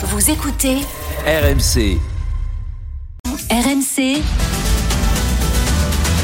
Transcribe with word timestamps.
Vous 0.00 0.30
écoutez 0.30 0.76
RMC, 1.26 1.98
RMC 3.50 4.22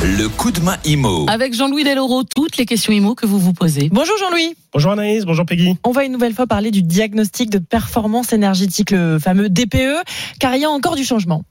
le 0.05 0.29
coup 0.29 0.51
de 0.51 0.61
main 0.61 0.77
IMO. 0.85 1.25
Avec 1.31 1.55
Jean-Louis 1.55 1.83
Deloro, 1.83 2.25
toutes 2.25 2.59
les 2.59 2.67
questions 2.67 2.93
IMO 2.93 3.15
que 3.15 3.25
vous 3.25 3.39
vous 3.39 3.55
posez. 3.55 3.89
Bonjour 3.91 4.17
Jean-Louis. 4.19 4.55
Bonjour 4.75 4.93
Anaïs, 4.93 5.25
bonjour 5.25 5.47
Peggy. 5.47 5.77
On 5.83 5.93
va 5.93 6.05
une 6.05 6.13
nouvelle 6.13 6.35
fois 6.35 6.47
parler 6.47 6.71
du 6.71 6.83
diagnostic 6.83 7.49
de 7.49 7.59
performance 7.59 8.35
énergétique, 8.35 8.91
le 8.91 9.19
fameux 9.19 9.49
DPE, 9.49 10.05
car 10.39 10.55
il 10.57 10.61
y 10.61 10.65
a 10.67 10.71
encore 10.71 10.95
du 10.95 11.05
changement. 11.05 11.43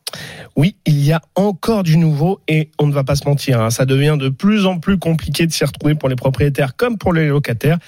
Oui, 0.55 0.75
il 0.85 1.03
y 1.03 1.11
a 1.11 1.21
encore 1.33 1.81
du 1.81 1.97
nouveau 1.97 2.39
et 2.47 2.69
on 2.77 2.85
ne 2.85 2.93
va 2.93 3.03
pas 3.03 3.15
se 3.15 3.25
mentir, 3.25 3.59
hein, 3.59 3.71
ça 3.71 3.85
devient 3.85 4.17
de 4.19 4.29
plus 4.29 4.67
en 4.67 4.77
plus 4.77 4.99
compliqué 4.99 5.47
de 5.47 5.51
s'y 5.51 5.65
retrouver 5.65 5.95
pour 5.95 6.09
les 6.09 6.15
propriétaires 6.15 6.75
comme 6.75 6.99
pour 6.99 7.11
les 7.11 7.27
locataires. 7.27 7.79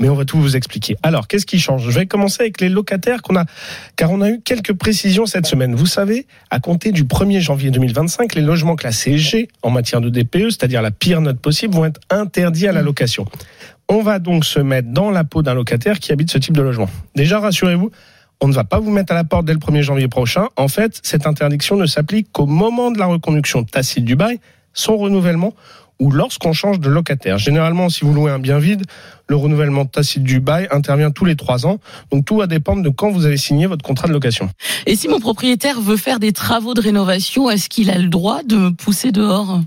Mais 0.00 0.08
on 0.08 0.14
va 0.14 0.24
tout 0.24 0.40
vous 0.40 0.56
expliquer. 0.56 0.96
Alors, 1.02 1.28
qu'est-ce 1.28 1.46
qui 1.46 1.60
change? 1.60 1.88
Je 1.88 1.98
vais 1.98 2.06
commencer 2.06 2.38
avec 2.40 2.60
les 2.60 2.68
locataires 2.68 3.22
qu'on 3.22 3.36
a, 3.36 3.44
car 3.94 4.10
on 4.10 4.22
a 4.22 4.30
eu 4.30 4.40
quelques 4.40 4.72
précisions 4.72 5.26
cette 5.26 5.46
semaine. 5.46 5.74
Vous 5.74 5.86
savez, 5.86 6.26
à 6.50 6.58
compter 6.60 6.90
du 6.90 7.04
1er 7.04 7.40
janvier 7.40 7.70
2025, 7.70 8.34
les 8.34 8.42
logements 8.42 8.74
classés 8.74 9.18
G 9.18 9.48
en 9.62 9.70
matière 9.70 10.00
de 10.00 10.08
DPE, 10.08 10.50
c'est-à-dire 10.50 10.82
la 10.82 10.90
pire 10.90 11.20
note 11.20 11.38
possible, 11.38 11.74
vont 11.74 11.84
être 11.84 12.00
interdits 12.10 12.66
à 12.66 12.72
la 12.72 12.82
location. 12.82 13.26
On 13.88 14.02
va 14.02 14.18
donc 14.18 14.44
se 14.44 14.58
mettre 14.58 14.88
dans 14.88 15.10
la 15.10 15.24
peau 15.24 15.42
d'un 15.42 15.54
locataire 15.54 16.00
qui 16.00 16.10
habite 16.10 16.30
ce 16.30 16.38
type 16.38 16.56
de 16.56 16.62
logement. 16.62 16.88
Déjà, 17.14 17.38
rassurez-vous, 17.38 17.90
on 18.44 18.48
ne 18.48 18.52
va 18.52 18.64
pas 18.64 18.78
vous 18.78 18.90
mettre 18.90 19.10
à 19.12 19.14
la 19.14 19.24
porte 19.24 19.46
dès 19.46 19.54
le 19.54 19.58
1er 19.58 19.80
janvier 19.80 20.06
prochain. 20.06 20.48
En 20.56 20.68
fait, 20.68 21.00
cette 21.02 21.26
interdiction 21.26 21.76
ne 21.76 21.86
s'applique 21.86 22.30
qu'au 22.30 22.44
moment 22.44 22.90
de 22.90 22.98
la 22.98 23.06
reconduction 23.06 23.64
tacite 23.64 24.04
du 24.04 24.16
bail, 24.16 24.38
son 24.74 24.98
renouvellement 24.98 25.54
ou 25.98 26.10
lorsqu'on 26.10 26.52
change 26.52 26.78
de 26.78 26.90
locataire. 26.90 27.38
Généralement, 27.38 27.88
si 27.88 28.04
vous 28.04 28.12
louez 28.12 28.30
un 28.30 28.38
bien 28.38 28.58
vide, 28.58 28.82
le 29.28 29.36
renouvellement 29.36 29.86
tacite 29.86 30.24
du 30.24 30.40
bail 30.40 30.68
intervient 30.70 31.10
tous 31.10 31.24
les 31.24 31.36
trois 31.36 31.66
ans. 31.66 31.78
Donc 32.12 32.26
tout 32.26 32.36
va 32.36 32.46
dépendre 32.46 32.82
de 32.82 32.90
quand 32.90 33.10
vous 33.10 33.24
avez 33.24 33.38
signé 33.38 33.64
votre 33.64 33.82
contrat 33.82 34.08
de 34.08 34.12
location. 34.12 34.50
Et 34.84 34.94
si 34.94 35.08
mon 35.08 35.20
propriétaire 35.20 35.80
veut 35.80 35.96
faire 35.96 36.20
des 36.20 36.32
travaux 36.32 36.74
de 36.74 36.82
rénovation, 36.82 37.48
est-ce 37.48 37.70
qu'il 37.70 37.90
a 37.90 37.96
le 37.96 38.08
droit 38.08 38.42
de 38.42 38.56
me 38.56 38.70
pousser 38.72 39.10
dehors? 39.10 39.60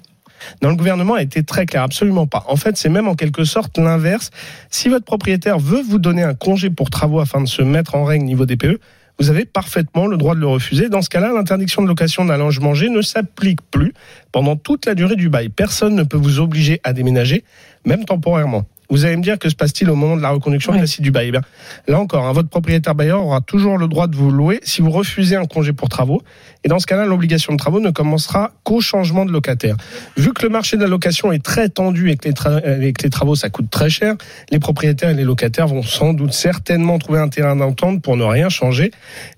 Dans 0.62 0.70
le 0.70 0.76
gouvernement 0.76 1.16
a 1.16 1.22
été 1.22 1.44
très 1.44 1.66
clair, 1.66 1.84
absolument 1.84 2.28
pas. 2.28 2.44
En 2.48 2.56
fait, 2.56 2.78
c'est 2.78 2.90
même 2.90 3.08
en 3.08 3.16
quelque 3.16 3.44
sorte 3.44 3.78
l'inverse. 3.78 4.32
Si 4.70 4.90
votre 4.90 5.06
propriétaire 5.06 5.60
veut 5.60 5.82
vous 5.82 6.00
donner 6.00 6.24
un 6.24 6.34
congé 6.34 6.70
pour 6.70 6.90
travaux 6.90 7.20
afin 7.20 7.42
de 7.42 7.48
se 7.48 7.62
mettre 7.62 7.96
en 7.96 8.04
règle 8.04 8.26
niveau 8.26 8.46
DPE, 8.46 8.80
vous 9.20 9.30
avez 9.32 9.46
parfaitement 9.46 10.06
le 10.06 10.18
droit 10.18 10.36
de 10.36 10.40
le 10.40 10.48
refuser. 10.48 10.90
Dans 10.90 11.02
ce 11.02 11.10
cas-là, 11.10 11.32
l'interdiction 11.34 11.82
de 11.82 11.88
location 11.88 12.24
d'un 12.26 12.38
logement 12.38 12.74
G 12.74 12.90
ne 12.90 13.02
s'applique 13.02 13.62
plus 13.72 13.94
pendant 14.32 14.56
toute 14.56 14.86
la 14.86 14.94
durée 14.94 15.16
du 15.16 15.30
bail. 15.30 15.50
Personne 15.50 15.96
ne 15.96 16.04
peut 16.04 16.18
vous 16.18 16.40
obliger 16.40 16.80
à 16.84 16.94
déménager, 16.94 17.44
même 17.86 18.06
temporairement. 18.06 18.66
Vous 18.90 19.06
allez 19.06 19.18
me 19.18 19.22
dire 19.24 19.38
que 19.40 19.50
se 19.50 19.56
passe-t-il 19.56 19.90
au 19.90 19.96
moment 19.96 20.16
de 20.16 20.22
la 20.22 20.30
reconduction 20.30 20.72
Ouais. 20.72 20.78
classique 20.80 21.02
du 21.02 21.12
bail? 21.12 21.28
Eh 21.28 21.32
bien, 21.32 21.42
Là 21.88 22.00
encore, 22.00 22.26
hein, 22.26 22.32
votre 22.34 22.50
propriétaire 22.50 22.96
bailleur 22.96 23.24
aura 23.26 23.42
toujours 23.42 23.78
le 23.78 23.88
droit 23.88 24.08
de 24.08 24.16
vous 24.16 24.32
louer 24.32 24.60
si 24.64 24.82
vous 24.82 24.92
refusez 24.92 25.36
un 25.36 25.46
congé 25.46 25.74
pour 25.74 25.90
travaux. 25.90 26.22
Et 26.64 26.70
dans 26.70 26.80
ce 26.80 26.86
cas-là, 26.88 27.06
l'obligation 27.06 27.54
de 27.54 27.58
travaux 27.58 27.80
ne 27.80 27.92
commencera 27.92 28.52
qu'au 28.64 28.80
changement 28.82 29.26
de 29.26 29.32
locataire. 29.32 29.76
Vu 30.16 30.34
que 30.34 30.44
le 30.44 30.50
marché 30.50 30.78
de 30.78 30.82
la 30.84 30.88
location 30.88 31.32
est 31.32 31.44
très 31.44 31.70
tendu 31.70 32.10
et 32.12 32.16
que 32.18 32.28
les, 32.28 32.34
tra- 32.34 32.82
et 32.82 32.94
que 32.94 33.04
les 33.04 33.10
travaux 33.10 33.36
ça 33.36 33.50
coûte 33.50 33.70
très 33.70 33.90
cher, 33.90 34.16
les 34.52 34.60
propriétaires 34.60 35.10
et 35.10 35.14
les 35.14 35.24
locataires 35.24 35.68
vont 35.68 35.84
sans 35.84 36.14
doute 36.14 36.34
certainement 36.34 36.98
trouver 37.00 37.20
un 37.20 37.30
terrain 37.30 37.56
d'entente 37.56 38.02
pour 38.02 38.16
ne 38.18 38.24
rien 38.24 38.50
changer. 38.50 38.92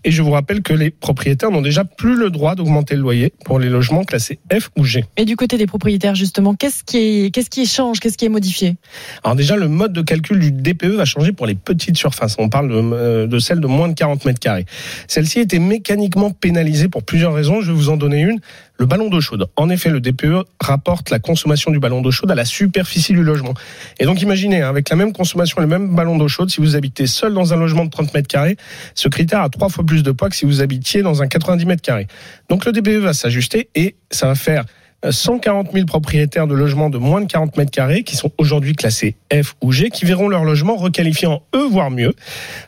Et 0.03 0.11
je 0.11 0.21
vous 0.21 0.31
rappelle 0.31 0.61
que 0.61 0.73
les 0.73 0.89
propriétaires 0.91 1.51
n'ont 1.51 1.61
déjà 1.61 1.83
plus 1.85 2.15
le 2.15 2.29
droit 2.29 2.55
d'augmenter 2.55 2.95
le 2.95 3.01
loyer 3.01 3.33
pour 3.45 3.59
les 3.59 3.69
logements 3.69 4.03
classés 4.03 4.39
F 4.51 4.69
ou 4.77 4.83
G. 4.83 5.05
Et 5.17 5.25
du 5.25 5.35
côté 5.35 5.57
des 5.57 5.65
propriétaires, 5.67 6.15
justement, 6.15 6.53
qu'est-ce 6.55 6.83
qui, 6.83 6.97
est, 7.25 7.31
qu'est-ce 7.31 7.49
qui 7.49 7.65
change? 7.65 7.99
Qu'est-ce 7.99 8.17
qui 8.17 8.25
est 8.25 8.29
modifié? 8.29 8.75
Alors 9.23 9.35
déjà, 9.39 9.55
le 9.55 9.69
mode 9.69 9.93
de 9.93 10.01
calcul 10.01 10.37
du 10.37 10.51
DPE 10.51 10.95
va 10.95 11.05
changer 11.05 11.31
pour 11.31 11.47
les 11.47 11.55
petites 11.55 11.97
surfaces. 11.97 12.35
On 12.39 12.49
parle 12.49 12.67
de, 12.67 12.75
euh, 12.75 13.39
celles 13.39 13.61
de 13.61 13.67
moins 13.67 13.87
de 13.87 13.93
40 13.93 14.25
mètres 14.25 14.39
carrés. 14.39 14.65
Celle-ci 15.07 15.39
était 15.39 15.59
mécaniquement 15.59 16.29
pénalisée 16.29 16.89
pour 16.89 17.03
plusieurs 17.03 17.33
raisons. 17.33 17.61
Je 17.61 17.71
vais 17.71 17.77
vous 17.77 17.89
en 17.89 17.95
donner 17.95 18.19
une. 18.21 18.39
Le 18.77 18.85
ballon 18.85 19.09
d'eau 19.09 19.21
chaude. 19.21 19.47
En 19.55 19.69
effet, 19.69 19.89
le 19.89 20.01
DPE 20.01 20.45
rapporte 20.59 21.09
la 21.09 21.19
consommation 21.19 21.71
du 21.71 21.79
ballon 21.79 22.01
d'eau 22.01 22.11
chaude 22.11 22.31
à 22.31 22.35
la 22.35 22.45
superficie 22.45 23.13
du 23.13 23.23
logement. 23.23 23.53
Et 23.99 24.05
donc 24.05 24.21
imaginez, 24.21 24.61
hein, 24.61 24.69
avec 24.69 24.89
la 24.89 24.97
même 24.97 25.13
consommation 25.13 25.57
et 25.59 25.61
le 25.61 25.67
même 25.67 25.95
ballon 25.95 26.17
d'eau 26.17 26.27
chaude, 26.27 26.49
si 26.49 26.59
vous 26.59 26.75
habitez 26.75 27.07
seul 27.07 27.33
dans 27.33 27.53
un 27.53 27.57
logement 27.57 27.85
de 27.85 27.89
30 27.89 28.13
mètres 28.13 28.27
carrés, 28.27 28.57
ce 28.93 29.07
critère 29.07 29.41
a 29.41 29.49
trois 29.49 29.69
fois 29.69 29.85
plus 29.85 30.03
de 30.03 30.11
poids 30.11 30.29
que 30.29 30.35
si 30.35 30.45
vous 30.45 30.61
habitiez 30.61 31.01
dans 31.01 31.21
un 31.21 31.27
90 31.27 31.65
mètres 31.65 31.81
carrés. 31.81 32.07
Donc 32.49 32.65
le 32.65 32.71
DPE 32.71 33.01
va 33.01 33.13
s'ajuster 33.13 33.69
et 33.75 33.95
ça 34.11 34.27
va 34.27 34.35
faire 34.35 34.65
140 35.09 35.71
000 35.71 35.85
propriétaires 35.85 36.47
de 36.47 36.55
logements 36.55 36.89
de 36.89 36.97
moins 36.97 37.21
de 37.21 37.25
40 37.27 37.57
mètres 37.57 37.71
carrés 37.71 38.03
qui 38.03 38.15
sont 38.15 38.31
aujourd'hui 38.37 38.73
classés 38.73 39.15
F 39.33 39.55
ou 39.61 39.71
G 39.71 39.89
qui 39.89 40.05
verront 40.05 40.27
leur 40.27 40.43
logement 40.43 40.75
requalifié 40.75 41.27
en 41.27 41.41
E 41.55 41.67
voire 41.69 41.91
mieux. 41.91 42.13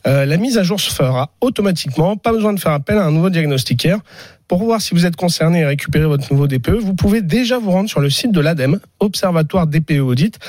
Euh, 0.07 0.25
la 0.25 0.37
mise 0.37 0.57
à 0.57 0.63
jour 0.63 0.79
se 0.79 0.91
fera 0.91 1.31
automatiquement, 1.41 2.17
pas 2.17 2.31
besoin 2.31 2.53
de 2.53 2.59
faire 2.59 2.71
appel 2.71 2.97
à 2.97 3.05
un 3.05 3.11
nouveau 3.11 3.29
diagnostiquaire. 3.29 3.99
Pour 4.47 4.63
voir 4.63 4.81
si 4.81 4.93
vous 4.93 5.05
êtes 5.05 5.15
concerné 5.15 5.59
et 5.59 5.65
récupérer 5.65 6.05
votre 6.05 6.31
nouveau 6.31 6.45
DPE, 6.45 6.71
vous 6.71 6.93
pouvez 6.93 7.21
déjà 7.21 7.57
vous 7.57 7.71
rendre 7.71 7.89
sur 7.89 8.01
le 8.01 8.09
site 8.09 8.33
de 8.33 8.41
l'ADEME, 8.41 8.81
Observatoire 8.99 9.65
DPE 9.65 9.99
Audit. 10.01 10.39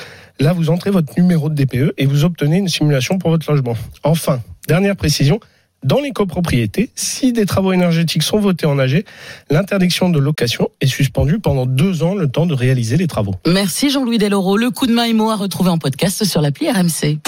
Là, 0.41 0.51
vous 0.51 0.69
entrez 0.69 0.89
votre 0.89 1.17
numéro 1.17 1.47
de 1.47 1.55
DPE 1.55 1.93
et 1.97 2.05
vous 2.05 2.25
obtenez 2.25 2.57
une 2.57 2.67
simulation 2.67 3.17
pour 3.17 3.29
votre 3.29 3.49
logement. 3.49 3.77
Enfin, 4.03 4.41
dernière 4.67 4.97
précision, 4.97 5.39
dans 5.83 5.99
les 5.99 6.11
copropriétés, 6.11 6.89
si 6.95 7.33
des 7.33 7.45
travaux 7.45 7.73
énergétiques 7.73 8.23
sont 8.23 8.39
votés 8.39 8.65
en 8.65 8.79
AG, 8.79 9.03
l'interdiction 9.49 10.09
de 10.09 10.19
location 10.19 10.69
est 10.81 10.87
suspendue 10.87 11.39
pendant 11.39 11.65
deux 11.65 12.03
ans, 12.03 12.15
le 12.15 12.27
temps 12.27 12.45
de 12.45 12.53
réaliser 12.53 12.97
les 12.97 13.07
travaux. 13.07 13.35
Merci 13.47 13.89
Jean-Louis 13.89 14.17
Deloro. 14.17 14.57
Le 14.57 14.71
coup 14.71 14.87
de 14.87 14.93
main 14.93 15.05
IMO 15.05 15.29
à 15.29 15.35
retrouver 15.35 15.69
en 15.69 15.77
podcast 15.77 16.23
sur 16.23 16.41
l'appli 16.41 16.69
RMC. 16.69 17.19